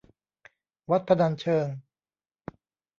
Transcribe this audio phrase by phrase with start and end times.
[0.89, 1.67] วัดพนัญเชิง